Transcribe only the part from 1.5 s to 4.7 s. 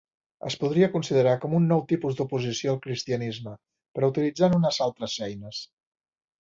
un nou tipus d'oposició al cristianisme, però utilitzant